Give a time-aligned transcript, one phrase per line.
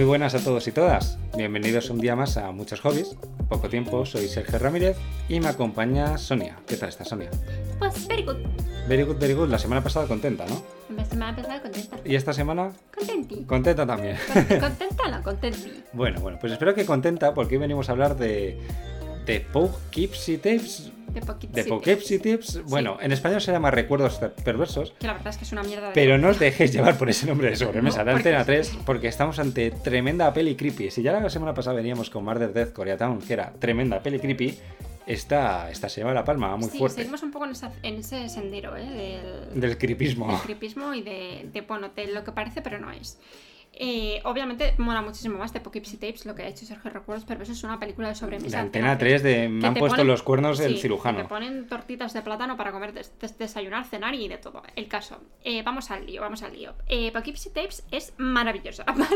[0.00, 1.18] Muy buenas a todos y todas.
[1.36, 3.18] Bienvenidos un día más a Muchos Hobbies.
[3.50, 4.96] Poco tiempo, soy Sergio Ramírez
[5.28, 6.56] y me acompaña Sonia.
[6.66, 7.28] ¿Qué tal está Sonia?
[7.78, 8.36] Pues very good.
[8.88, 9.50] Very good, very good.
[9.50, 10.62] La semana pasada contenta, ¿no?
[10.96, 11.98] La semana pasada contenta.
[12.02, 12.72] ¿Y esta semana?
[12.96, 13.44] Contenti.
[13.44, 14.16] Contenta también.
[14.32, 15.82] Con- Contenta no, contenti.
[15.92, 18.58] Bueno, bueno, pues espero que contenta porque hoy venimos a hablar de,
[19.32, 20.90] de Poughkeepsie Tapes.
[21.10, 21.52] De poquito.
[21.54, 22.62] De Poughkeepsie Tips.
[22.66, 24.92] Bueno, en español se llama Recuerdos Perversos.
[25.00, 25.92] Que la verdad es que es una mierda de.
[25.94, 29.08] Pero no os dejéis llevar por ese nombre de sobremesa No, de Antena 3 porque
[29.08, 30.90] estamos ante tremenda peli creepy.
[30.92, 34.56] Si ya la semana pasada veníamos con Murder Death Koreatown, que era tremenda peli creepy,
[35.06, 36.98] esta, esta se lleva la palma muy sí, fuerte.
[36.98, 38.84] seguimos un poco en, esa- en ese sendero, ¿eh?
[39.52, 40.28] Del, Del creepismo.
[40.30, 43.18] del creepismo y de, de, bueno, de lo que parece, pero no es.
[43.72, 47.42] Eh, obviamente mola muchísimo más de Poughkeepsie Tapes, lo que ha hecho Sergio Recuerdos, pero
[47.42, 48.56] eso es una película de sobremesa.
[48.56, 51.18] De Antena 3 de me han puesto ponen- los cuernos del sí, que cirujano.
[51.22, 54.62] Te ponen tortitas de plátano para comer, des- des- desayunar, cenar y de todo.
[54.76, 55.20] El caso.
[55.44, 56.74] Eh, vamos al lío, vamos al lío.
[56.88, 59.06] Eh, Poughkeepsie Tapes es maravillosa, ¿vale?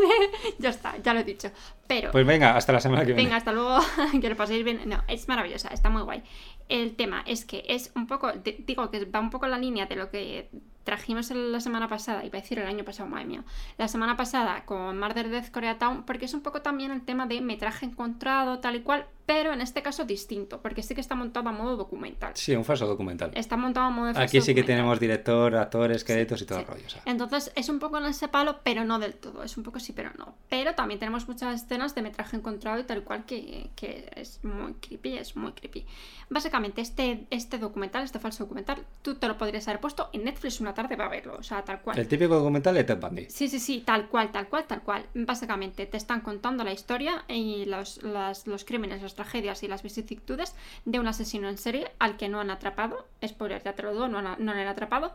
[0.58, 1.50] ya está, ya lo he dicho.
[1.86, 2.12] Pero.
[2.12, 3.24] Pues venga, hasta la semana que viene.
[3.24, 3.78] Venga, hasta luego,
[4.20, 4.80] que lo paséis bien.
[4.86, 6.22] No, es maravillosa, está muy guay.
[6.68, 9.84] El tema es que es un poco, digo que va un poco en la línea
[9.86, 10.48] de lo que
[10.84, 13.44] trajimos la semana pasada, iba a decir el año pasado, madre mía,
[13.78, 17.40] la semana pasada con Murder Death Koreatown, porque es un poco también el tema de
[17.40, 21.48] metraje encontrado, tal y cual, pero en este caso distinto, porque sí que está montado
[21.48, 22.32] a modo documental.
[22.36, 23.30] Sí, un falso documental.
[23.34, 24.66] Está montado a modo de Aquí falso sí que documental.
[24.66, 26.70] tenemos director, actores, créditos y todo el Sí.
[26.72, 26.86] rollo.
[26.86, 27.02] o sea.
[27.06, 29.42] Entonces es un poco en ese palo, pero no del todo.
[29.42, 30.34] Es un poco sí, pero no.
[30.48, 34.74] Pero también tenemos muchas escenas de metraje encontrado y tal cual que, que es muy
[34.74, 35.86] creepy, es muy creepy.
[36.30, 40.60] Básicamente, este, este documental, este falso documental, tú te lo podrías haber puesto en Netflix
[40.60, 41.36] una tarde para verlo.
[41.38, 41.98] O sea, tal cual.
[41.98, 43.26] El típico documental de Ted Bundy.
[43.28, 45.06] Sí, sí, sí, tal cual, tal cual, tal cual.
[45.14, 49.82] Básicamente te están contando la historia y los, las- los crímenes, las tragedias y las
[49.82, 53.06] vicisitudes de un asesino en serie al que no han atrapado.
[53.26, 55.14] Spoiler, ya te lo digo, no, han- no han atrapado.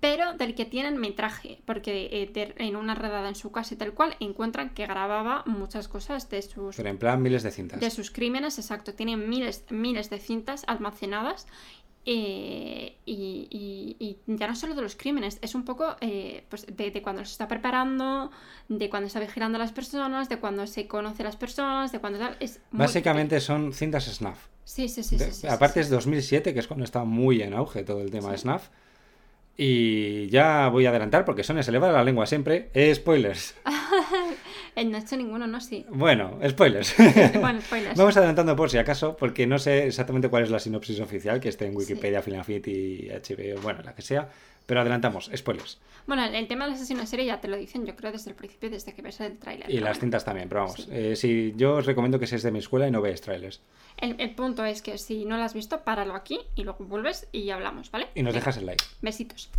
[0.00, 3.76] Pero del que tienen metraje, porque eh, de- en una redada en su casa y
[3.76, 7.78] tal cual encuentran que grababa muchas cosas de sus Pero en plan miles de cintas.
[7.78, 8.94] de sus crímenes, exacto.
[8.94, 11.46] Tienen miles, miles de cintas almacenadas.
[12.04, 12.61] eh,
[14.26, 17.24] y- ya no solo de los crímenes, es un poco eh, pues de, de cuando
[17.24, 18.30] se está preparando,
[18.68, 21.98] de cuando está vigilando a las personas, de cuando se conoce a las personas, de
[21.98, 22.36] cuando tal.
[22.40, 24.38] Es Básicamente son cintas snuff.
[24.64, 25.16] Sí, sí, sí.
[25.16, 25.80] De- sí, sí, aparte sí.
[25.80, 28.38] es 2007, que es cuando estaba muy en auge todo el tema de.
[28.38, 28.68] Snuff.
[29.56, 32.70] Y ya voy a adelantar porque Sonia se le va la lengua siempre.
[32.74, 33.54] Eh, spoilers.
[34.82, 35.86] Eh, no he hecho ninguno, no, sí.
[35.90, 36.94] Bueno, spoilers.
[37.40, 37.96] Bueno, spoilers.
[37.96, 41.48] Vamos adelantando por si acaso, porque no sé exactamente cuál es la sinopsis oficial que
[41.48, 44.28] esté en Wikipedia, Film Affinity, HBO, bueno, la que sea.
[44.66, 45.78] Pero adelantamos, spoilers.
[46.06, 48.36] Bueno, el tema del asesino en serie ya te lo dicen, yo creo, desde el
[48.36, 49.70] principio, desde que ves el tráiler.
[49.70, 50.76] Y las cintas también, pero vamos.
[50.82, 50.88] Sí.
[50.90, 53.60] eh, si yo os recomiendo que seáis de mi escuela y no veáis trailers.
[53.98, 57.28] El, el punto es que si no lo has visto, páralo aquí y luego vuelves
[57.30, 58.08] y hablamos, ¿vale?
[58.14, 58.40] Y nos Venga.
[58.40, 58.84] dejas el like.
[59.02, 59.50] Besitos.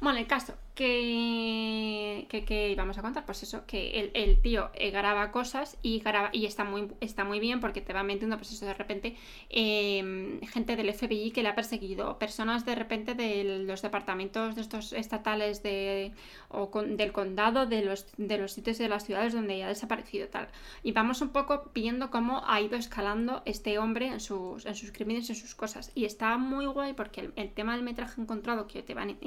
[0.00, 4.70] Bueno, el caso que, que, que íbamos a contar, pues eso, que el, el tío
[4.74, 8.36] eh, graba cosas y graba y está muy, está muy bien porque te va metiendo,
[8.36, 9.16] pues eso, de repente,
[9.50, 14.62] eh, gente del FBI que le ha perseguido, personas de repente de los departamentos de
[14.62, 16.12] estos estatales de,
[16.48, 20.48] o del condado, de los, de los sitios de las ciudades donde ha desaparecido tal.
[20.82, 24.92] Y vamos un poco viendo cómo ha ido escalando este hombre en sus, en sus
[24.92, 25.92] crímenes, en sus cosas.
[25.94, 29.18] Y está muy guay porque el, tema del metraje encontrado que te van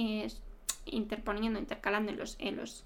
[0.85, 2.83] interponiendo, intercalando en los, en los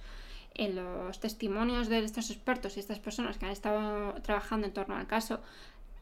[0.58, 4.96] en los testimonios de estos expertos y estas personas que han estado trabajando en torno
[4.96, 5.40] al caso,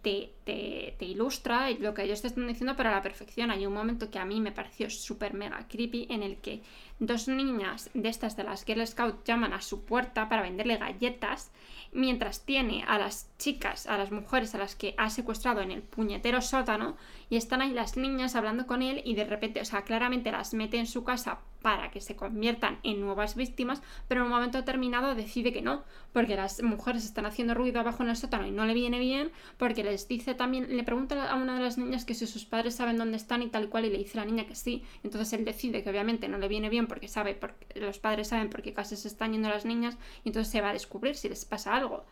[0.02, 3.52] te, te, ilustra lo que ellos te están diciendo, pero a la perfección.
[3.52, 6.62] Hay un momento que a mí me pareció súper mega creepy en el que
[7.00, 11.52] dos niñas de estas de las Girl Scout llaman a su puerta para venderle galletas,
[11.92, 15.82] mientras tiene a las chicas, a las mujeres a las que ha secuestrado en el
[15.82, 16.96] puñetero sótano,
[17.30, 20.54] y están ahí las niñas hablando con él y de repente, o sea, claramente las
[20.54, 24.60] mete en su casa para que se conviertan en nuevas víctimas, pero en un momento
[24.60, 28.52] determinado decide que no, porque las mujeres están haciendo ruido abajo en el sótano y
[28.52, 32.06] no le viene bien, porque les dice también, le pregunta a una de las niñas
[32.06, 34.26] que si sus padres saben dónde están y tal y cual, y le dice la
[34.26, 37.80] niña que sí, entonces él decide que obviamente no le viene bien porque sabe, porque
[37.80, 40.70] los padres saben por qué casi se están yendo las niñas, y entonces se va
[40.70, 42.06] a descubrir si les pasa algo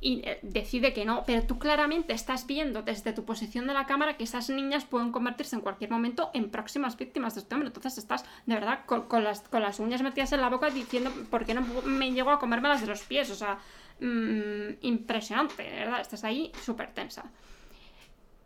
[0.00, 3.86] y eh, decide que no, pero tú claramente estás viendo desde tu posición de la
[3.86, 7.68] cámara que esas niñas pueden convertirse en cualquier momento en próximas víctimas de este hombre.
[7.68, 11.44] Entonces estás de verdad con, las, con las uñas metidas en la boca diciendo por
[11.44, 13.30] qué no me llego a comérmelas de los pies.
[13.30, 13.58] O sea,
[14.00, 16.00] mm, impresionante, verdad.
[16.00, 17.24] Estás ahí súper tensa.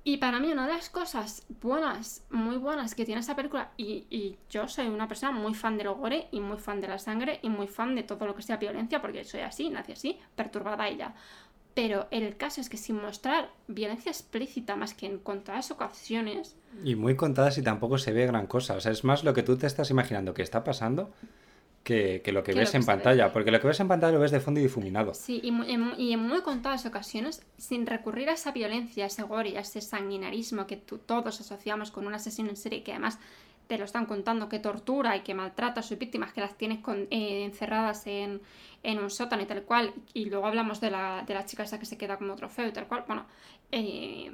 [0.05, 4.07] Y para mí una de las cosas buenas, muy buenas que tiene esta película, y,
[4.11, 7.39] y yo soy una persona muy fan del gore y muy fan de la sangre
[7.43, 10.89] y muy fan de todo lo que sea violencia, porque soy así, nací así, perturbada
[10.89, 11.15] ella.
[11.75, 16.97] Pero el caso es que sin mostrar violencia explícita más que en contadas ocasiones, Y
[16.97, 18.75] muy contadas y tampoco se ve gran cosa.
[18.75, 21.13] O sea, es más lo que tú te estás imaginando que está pasando
[21.83, 22.97] que, lo que Que ves lo que en se ve.
[22.97, 25.15] pantalla, porque lo que ves en pantalla lo ves de fondo y difuminado.
[25.15, 29.23] Sí, y, en, y en muy contadas ocasiones, sin recurrir a esa violencia, a ese
[29.23, 32.93] gore y a ese sanguinarismo que tú- todos asociamos con un asesino en serie que
[32.93, 33.19] además
[33.67, 36.81] te lo están contando que tortura y que maltrata a sus víctimas, que las tienes
[36.81, 38.41] con- eh, encerradas en,
[38.83, 41.79] en un sótano y tal cual, y luego hablamos de la, de la chica esa
[41.79, 43.25] que se queda como trofeo y tal cual, bueno,
[43.71, 44.31] eh,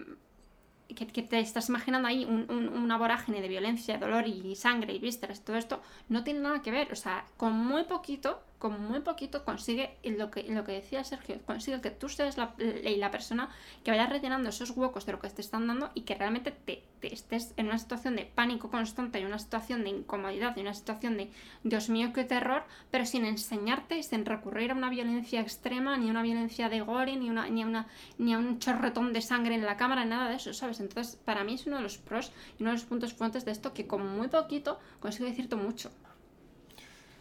[0.95, 4.99] que, te estás imaginando ahí un- un- una vorágine de violencia, dolor y sangre y
[4.99, 6.93] vísceras todo esto, no tiene nada que ver.
[6.93, 11.39] O sea, con muy poquito, con muy poquito consigue lo que, lo que decía Sergio,
[11.47, 13.51] consigue que tú seas la, la- la persona
[13.85, 16.75] que vaya rellenando esos huecos de lo que te están dando y que realmente te,
[16.75, 20.75] te estés en una situación de pánico constante y una situación de incomodidad y una
[20.75, 21.31] situación de
[21.63, 26.23] Dios mío, qué terror, pero sin enseñarte sin recurrir a una violencia extrema, ni una
[26.23, 27.87] violencia de gore, ni, una, ni, a una,
[28.19, 30.81] ni a un chorretón de sangre en la cámara, nada de eso, ¿sabes?
[30.81, 33.53] Entonces, para mí es uno de los pros y uno de los puntos fuertes de
[33.53, 35.91] esto que con muy poquito consigue decirte mucho.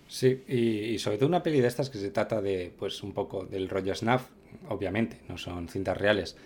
[0.07, 3.11] Sí, y, y sobre todo una peli de estas que se trata de, pues, un
[3.11, 4.29] poco del rollo snuff,
[4.69, 6.37] obviamente, no son cintas reales.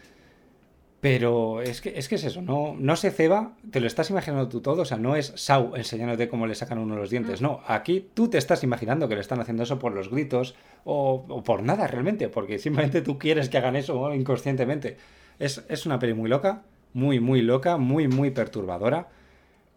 [1.02, 4.48] Pero es que es, que es eso, no, no se ceba, te lo estás imaginando
[4.50, 7.62] tú todo, o sea, no es Sau enseñándote cómo le sacan uno los dientes, no,
[7.66, 10.54] aquí tú te estás imaginando que le están haciendo eso por los gritos
[10.86, 14.14] o, o por nada realmente, porque simplemente tú quieres que hagan eso ¿no?
[14.14, 14.98] inconscientemente.
[15.40, 16.62] Es, es una peli muy loca,
[16.94, 19.08] muy, muy loca, muy, muy perturbadora.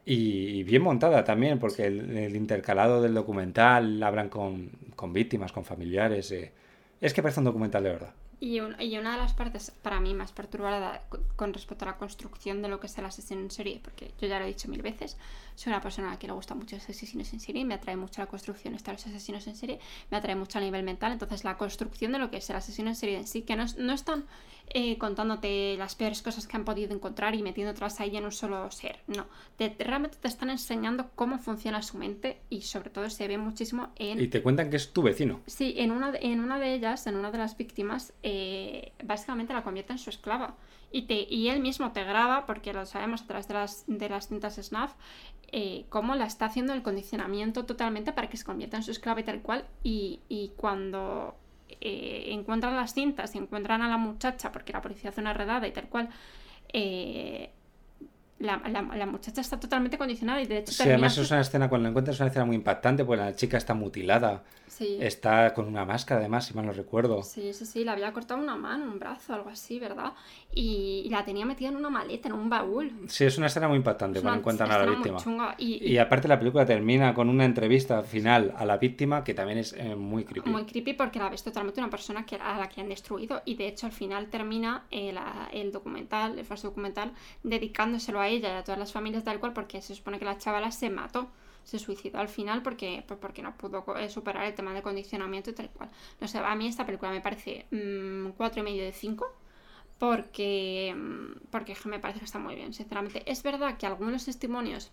[0.07, 5.53] Y, y bien montada también, porque el, el intercalado del documental hablan con, con víctimas,
[5.53, 6.31] con familiares.
[6.33, 6.53] eh.
[7.01, 8.13] Es que parece un documental de verdad.
[8.41, 11.89] Y, un- y una de las partes para mí más perturbada co- con respecto a
[11.89, 14.49] la construcción de lo que es el asesino en serie, porque yo ya lo he
[14.49, 15.17] dicho mil veces,
[15.55, 17.97] soy una persona a la que le gusta mucho los asesinos en serie, me atrae
[17.97, 19.79] mucho la construcción de los asesinos en serie,
[20.11, 22.89] me atrae mucho a nivel mental, entonces la construcción de lo que es el asesino
[22.89, 24.25] en serie en sí, que no, no están
[24.69, 28.71] eh, contándote las peores cosas que han podido encontrar y metiéndotelas ahí en un solo
[28.71, 29.27] ser, no,
[29.57, 33.37] te- te- realmente te están enseñando cómo funciona su mente y sobre todo se ve
[33.39, 35.41] muchísimo en Y te cuentan que es tu vecino.
[35.47, 39.63] Sí, en una, en una de ellas, en una de las víctimas, eh, básicamente la
[39.63, 40.57] convierte en su esclava.
[40.91, 44.09] Y, te, y él mismo te graba, porque lo sabemos a través de las, de
[44.09, 44.93] las cintas Snuff,
[45.53, 49.21] eh, cómo la está haciendo el condicionamiento totalmente para que se convierta en su esclava
[49.21, 49.67] y tal cual.
[49.83, 51.37] Y, y cuando
[51.81, 55.69] eh, encuentran las cintas y encuentran a la muchacha, porque la policía hace una redada
[55.69, 56.09] y tal cual,
[56.73, 57.53] eh,
[58.45, 61.69] la, la- la muchacha está totalmente condicionada y de hecho Sí, además es una escena,
[61.69, 64.99] cuando la encuentras es una escena muy impactante, porque la chica está mutilada, Sí.
[65.01, 67.23] está con una máscara además, si mal no recuerdo.
[67.23, 70.13] Sí, sí, sí, le había cortado una mano, un brazo, algo así, ¿verdad?
[70.53, 72.91] Y, y la tenía metida en una maleta, en un baúl.
[73.09, 75.19] Sí, es una escena muy impactante cuando encuentran a la víctima.
[75.19, 79.33] chunga y, Y aparte la película termina con una entrevista final a la víctima que
[79.35, 80.51] también es eh, muy creepy.
[80.51, 83.55] muy creepy porque la ves totalmente una persona que, a la que han destruido y
[83.55, 87.13] de hecho al final termina eh, la- el documental, el falso documental,
[87.45, 90.39] dedicándoselo a ella y a todas las familias tal cual porque se supone que la
[90.39, 91.29] chavala se mató.
[91.65, 95.51] Se suicidó al final porque, pues porque no pudo eh, superar el tema de condicionamiento
[95.51, 95.91] y tal cual.
[96.21, 99.27] No sé, a mí esta película me parece mm, cuatro y medio de 5
[99.99, 103.23] porque, mm, porque me parece que está muy bien, sinceramente.
[103.31, 104.91] Es verdad que algunos testimonios,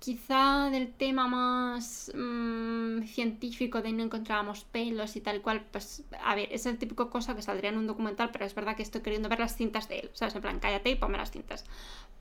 [0.00, 6.34] quizá del tema más mm, científico de no encontrábamos pelos y tal cual, pues a
[6.34, 9.00] ver, es el típico cosa que saldría en un documental, pero es verdad que estoy
[9.02, 10.34] queriendo ver las cintas de él, ¿sabes?
[10.34, 11.64] En plan, cállate y ponme las cintas.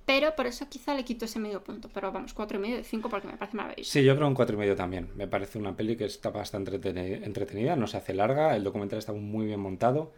[0.06, 2.84] Pero por eso quizá le quito ese medio punto, pero vamos, cuatro y medio de
[2.84, 3.92] cinco porque me parece maravilloso.
[3.92, 5.10] Sí, yo creo un cuatro y medio también.
[5.16, 9.00] Me parece una peli que está bastante entreteni- entretenida, no se hace larga, el documental
[9.00, 10.12] está muy bien montado,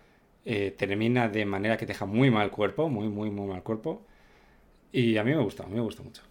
[0.45, 4.05] eh, termina de manera que deja muy mal cuerpo, muy, muy, muy mal cuerpo.
[4.91, 6.23] Y a mí me gusta, a mí me gusta mucho.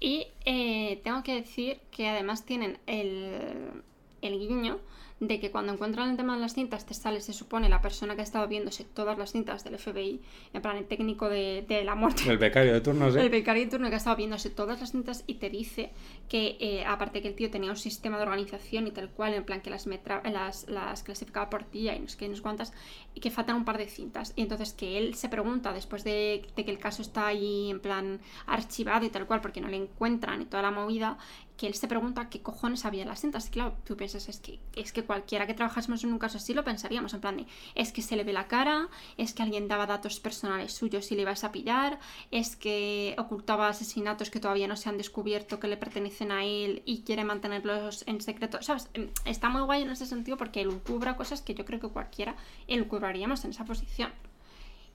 [0.00, 3.82] Y eh, tengo que decir que además tienen el,
[4.22, 4.78] el guiño
[5.20, 8.14] de que cuando encuentran el tema de las cintas te sale, se supone, la persona
[8.14, 10.22] que ha estado viéndose todas las cintas del FBI,
[10.54, 12.22] en plan el técnico de, de la muerte.
[12.26, 13.28] El becario de turnos, El ¿eh?
[13.28, 15.90] becario de turno que ha estado viéndose todas las cintas y te dice
[16.30, 19.44] que, eh, aparte que el tío tenía un sistema de organización y tal cual, en
[19.44, 22.40] plan que las, metra- las, las clasificaba por día y no sé qué, no sé
[22.40, 22.72] cuántas,
[23.14, 24.32] y que faltan un par de cintas.
[24.36, 27.80] Y entonces que él se pregunta, después de, de que el caso está ahí en
[27.80, 31.18] plan archivado y tal cual, porque no le encuentran y toda la movida,
[31.58, 33.48] que él se pregunta qué cojones había en las cintas.
[33.48, 36.54] Y claro, tú piensas, es que, es que cualquiera que trabajásemos en un caso así
[36.54, 39.66] lo pensaríamos, en plan de, es que se le ve la cara, es que alguien
[39.66, 41.98] daba datos personales suyos y le ibas a pillar,
[42.30, 46.82] es que ocultaba asesinatos que todavía no se han descubierto que le pertenecen a él
[46.84, 48.62] y quiere mantenerlos en secreto.
[48.62, 48.88] ¿Sabes?
[48.94, 51.88] Em, Está muy guay en ese sentido porque él cubra cosas que yo creo que
[51.88, 52.36] cualquiera
[52.68, 54.12] elucubraríamos en esa posición.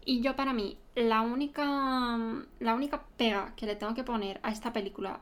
[0.06, 2.18] Y yo para mí, la única,
[2.60, 5.20] la única pega que le tengo que poner a esta película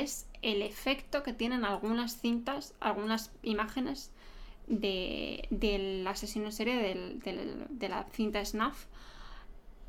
[0.00, 4.10] es el efecto que tienen algunas cintas, algunas imágenes
[4.66, 8.86] de, del asesino en serie del- del- de la cinta Snuff,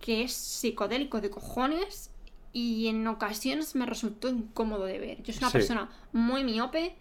[0.01, 2.11] que es psicodélico de cojones
[2.51, 5.23] y en ocasiones me resultó incómodo de ver.
[5.23, 5.53] Yo soy una Sí.
[5.59, 6.95] persona muy miope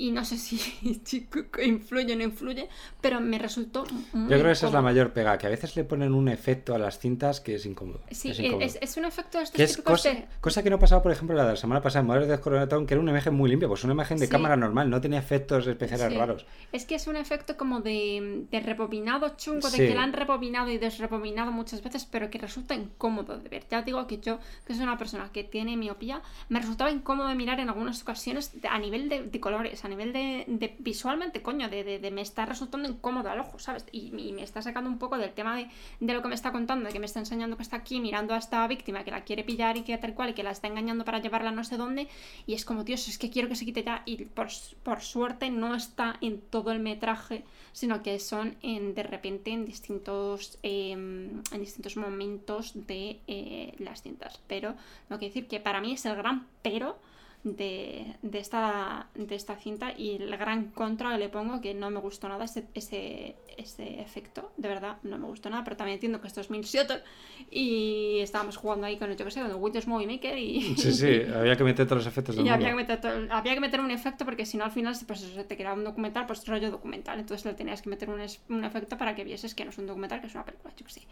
[0.00, 0.56] y no sé si,
[1.64, 2.68] influye o no influye,
[3.00, 5.76] pero me resultó muy Yo creo que esa es la mayor pega, que a veces
[5.76, 8.00] le ponen un efecto a las cintas que es incómodo.
[8.10, 8.64] Sí, es, incómodo.
[8.66, 11.12] es, es un efecto de estos es típicos cosa, de- cosa que no pasaba, por
[11.12, 13.50] ejemplo, la de la semana pasada en Models de Coronatón, que era una imagen muy
[13.50, 14.30] limpia, pues una imagen de Sí.
[14.32, 16.18] cámara normal, no tenía efectos especiales Sí.
[16.18, 16.46] raros.
[16.72, 20.70] Es que es un efecto como de, de rebobinado chungo, de que la han rebobinado
[20.70, 23.64] y desrebobinado muchas veces, pero que resulta incómodo de ver.
[23.70, 27.34] Ya digo que yo, que soy una persona que tiene miopía, me resultaba incómodo de
[27.34, 32.10] mirar en algunas ocasiones a nivel de, de colores, nivel de, visualmente, coño, de, de-
[32.10, 33.84] me está resultando incómodo al ojo, ¿sabes?
[33.92, 36.92] Y, me está sacando un poco del tema de, lo que me está contando, de
[36.92, 39.76] que me está enseñando que está aquí mirando a esta víctima que la quiere pillar
[39.76, 42.08] y que tal cual, y que la está engañando para llevarla no sé dónde,
[42.46, 44.02] y es como, Dios, es que quiero que se quite ya.
[44.06, 44.48] Y por,
[44.82, 49.64] por suerte no está en todo el metraje, sino que son en, de repente en
[49.64, 54.40] distintos, eh, en distintos momentos de eh, las cintas.
[54.46, 54.74] Pero
[55.08, 56.98] tengo que decir que para mí es el gran pero
[57.42, 61.90] de, de esta, de esta cinta y el gran contra que le pongo que no
[61.90, 65.94] me gustó nada ese, ese, ese efecto, de verdad no me gustó nada, pero también
[65.94, 67.02] entiendo que esto es Minnesota
[67.50, 70.76] y estábamos jugando ahí con el, yo que sé, con el Windows Movie Maker y,
[70.76, 73.54] Sí, sí, había que meter todos los efectos del y había que, meter todo- había
[73.54, 76.26] que meter un efecto porque si no al final pues eso, te quedaba un documental,
[76.26, 77.18] pues rollo documental.
[77.20, 78.20] Entonces le tenías que meter un,
[78.50, 80.84] un efecto para que vieses que no es un documental, que es una película, yo
[80.84, 81.02] que sé.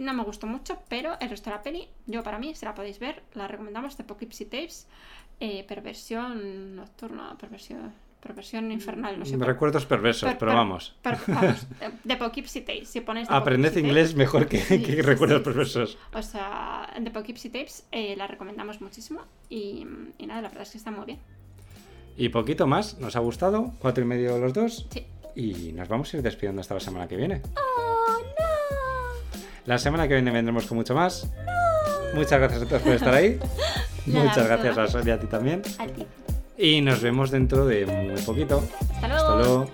[0.00, 2.74] No me gustó mucho, pero el resto de la peli, yo para mí, si la
[2.74, 4.88] podéis ver, la recomendamos de Poughkeepsie Tapes,
[5.40, 9.36] eh, perversión nocturna, perversión, perversión infernal, no sé.
[9.36, 10.96] por- Recuerdos perversos, per- pero per- vamos.
[11.02, 11.66] per- vamos,
[12.04, 12.16] de
[12.62, 15.44] Tapes, si pones de Aprended inglés mejor que, Sí, que sí, recuerdos sí.
[15.44, 15.98] perversos.
[16.14, 19.86] o sea, The Poughkeepsie Tapes eh, la recomendamos muchísimo y,
[20.18, 21.18] y nada, la verdad es que está muy bien.
[22.16, 24.86] Y poquito más, nos ha gustado, cuatro y medio los dos.
[24.90, 25.06] Sí.
[25.34, 27.40] Y nos vamos a ir despidiendo hasta la semana que viene.
[27.56, 27.89] ¡Oh!
[29.66, 31.28] La semana que viene vendremos con mucho más.
[32.14, 33.38] Muchas gracias a todos por estar ahí.
[34.06, 34.88] Nada, Muchas gracias a.
[34.88, 35.62] Sonia a ti también.
[35.78, 36.06] A ti.
[36.58, 38.62] Y nos vemos dentro de muy poquito.
[38.94, 39.24] Hasta luego.
[39.24, 39.70] Hasta luego.